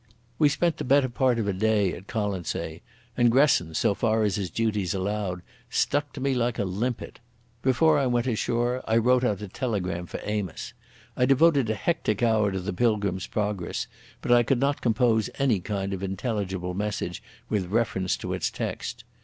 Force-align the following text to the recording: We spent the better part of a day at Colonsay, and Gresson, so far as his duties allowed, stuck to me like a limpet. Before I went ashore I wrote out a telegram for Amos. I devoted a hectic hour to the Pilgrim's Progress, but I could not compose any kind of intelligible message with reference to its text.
We 0.39 0.49
spent 0.49 0.77
the 0.77 0.83
better 0.83 1.09
part 1.09 1.37
of 1.37 1.47
a 1.47 1.53
day 1.53 1.93
at 1.93 2.07
Colonsay, 2.07 2.81
and 3.15 3.29
Gresson, 3.31 3.75
so 3.75 3.93
far 3.93 4.23
as 4.23 4.33
his 4.33 4.49
duties 4.49 4.95
allowed, 4.95 5.43
stuck 5.69 6.11
to 6.13 6.19
me 6.19 6.33
like 6.33 6.57
a 6.57 6.63
limpet. 6.63 7.19
Before 7.61 7.99
I 7.99 8.07
went 8.07 8.25
ashore 8.25 8.81
I 8.87 8.97
wrote 8.97 9.23
out 9.23 9.43
a 9.43 9.47
telegram 9.47 10.07
for 10.07 10.19
Amos. 10.23 10.73
I 11.15 11.27
devoted 11.27 11.69
a 11.69 11.75
hectic 11.75 12.23
hour 12.23 12.49
to 12.51 12.59
the 12.59 12.73
Pilgrim's 12.73 13.27
Progress, 13.27 13.85
but 14.23 14.31
I 14.31 14.41
could 14.41 14.59
not 14.59 14.81
compose 14.81 15.29
any 15.37 15.59
kind 15.59 15.93
of 15.93 16.01
intelligible 16.01 16.73
message 16.73 17.21
with 17.47 17.67
reference 17.67 18.17
to 18.17 18.33
its 18.33 18.49
text. 18.49 19.03